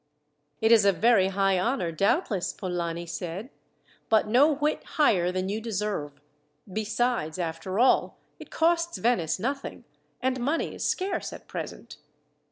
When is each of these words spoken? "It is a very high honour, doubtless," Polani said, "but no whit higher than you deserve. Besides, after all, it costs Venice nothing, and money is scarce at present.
"It 0.61 0.71
is 0.71 0.83
a 0.83 0.91
very 0.93 1.27
high 1.27 1.59
honour, 1.59 1.91
doubtless," 1.91 2.53
Polani 2.53 3.05
said, 3.05 3.51
"but 4.09 4.27
no 4.27 4.51
whit 4.51 4.83
higher 4.83 5.31
than 5.31 5.47
you 5.47 5.61
deserve. 5.61 6.19
Besides, 6.67 7.37
after 7.37 7.77
all, 7.77 8.17
it 8.39 8.49
costs 8.49 8.97
Venice 8.97 9.37
nothing, 9.37 9.83
and 10.19 10.39
money 10.39 10.73
is 10.73 10.83
scarce 10.83 11.31
at 11.31 11.47
present. 11.47 11.97